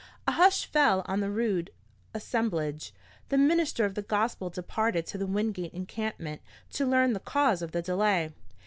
A 0.25 0.31
hush 0.31 0.65
fell 0.65 1.03
on 1.07 1.19
the 1.19 1.29
rude 1.29 1.69
assemblage. 2.15 2.91
The 3.29 3.37
minister 3.37 3.85
of 3.85 3.93
the 3.93 4.01
gospel 4.01 4.49
departed 4.49 5.05
to 5.05 5.19
the 5.19 5.27
Wingate 5.27 5.75
encampment 5.75 6.41
to 6.71 6.87
learn 6.87 7.13
the 7.13 7.19
cause 7.19 7.61
of 7.61 7.71
the 7.71 7.83
delay. 7.83 8.31